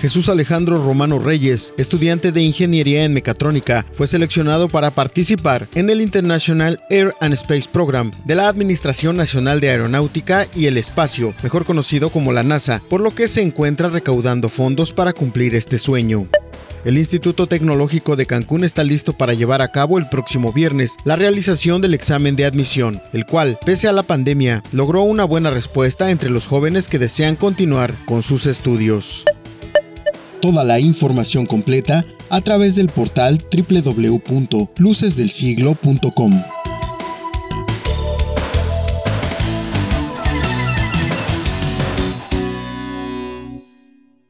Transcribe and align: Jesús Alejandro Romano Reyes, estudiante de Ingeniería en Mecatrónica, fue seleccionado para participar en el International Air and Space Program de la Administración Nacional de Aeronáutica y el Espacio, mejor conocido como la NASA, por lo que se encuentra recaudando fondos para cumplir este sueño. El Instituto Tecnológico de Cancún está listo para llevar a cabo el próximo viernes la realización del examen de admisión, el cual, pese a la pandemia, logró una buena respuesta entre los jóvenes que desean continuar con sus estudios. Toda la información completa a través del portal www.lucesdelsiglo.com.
Jesús 0.00 0.28
Alejandro 0.28 0.84
Romano 0.84 1.20
Reyes, 1.20 1.72
estudiante 1.78 2.32
de 2.32 2.40
Ingeniería 2.42 3.04
en 3.04 3.14
Mecatrónica, 3.14 3.86
fue 3.92 4.08
seleccionado 4.08 4.68
para 4.68 4.90
participar 4.90 5.68
en 5.76 5.90
el 5.90 6.00
International 6.00 6.80
Air 6.90 7.14
and 7.20 7.34
Space 7.34 7.68
Program 7.72 8.10
de 8.24 8.34
la 8.34 8.48
Administración 8.48 9.16
Nacional 9.16 9.60
de 9.60 9.70
Aeronáutica 9.70 10.48
y 10.56 10.66
el 10.66 10.76
Espacio, 10.76 11.32
mejor 11.44 11.64
conocido 11.64 12.10
como 12.10 12.32
la 12.32 12.42
NASA, 12.42 12.82
por 12.90 13.00
lo 13.00 13.12
que 13.12 13.28
se 13.28 13.42
encuentra 13.42 13.90
recaudando 13.90 14.48
fondos 14.48 14.92
para 14.92 15.12
cumplir 15.12 15.54
este 15.54 15.78
sueño. 15.78 16.26
El 16.84 16.98
Instituto 16.98 17.46
Tecnológico 17.46 18.16
de 18.16 18.26
Cancún 18.26 18.64
está 18.64 18.82
listo 18.82 19.12
para 19.16 19.34
llevar 19.34 19.62
a 19.62 19.70
cabo 19.70 19.98
el 19.98 20.08
próximo 20.08 20.52
viernes 20.52 20.96
la 21.04 21.14
realización 21.14 21.80
del 21.80 21.94
examen 21.94 22.34
de 22.34 22.44
admisión, 22.44 23.00
el 23.12 23.24
cual, 23.24 23.56
pese 23.64 23.86
a 23.88 23.92
la 23.92 24.02
pandemia, 24.02 24.64
logró 24.72 25.02
una 25.02 25.22
buena 25.24 25.50
respuesta 25.50 26.10
entre 26.10 26.28
los 26.30 26.48
jóvenes 26.48 26.88
que 26.88 26.98
desean 26.98 27.36
continuar 27.36 27.94
con 28.04 28.22
sus 28.24 28.46
estudios. 28.48 29.24
Toda 30.40 30.64
la 30.64 30.80
información 30.80 31.46
completa 31.46 32.04
a 32.30 32.40
través 32.40 32.74
del 32.74 32.88
portal 32.88 33.40
www.lucesdelsiglo.com. 33.56 36.42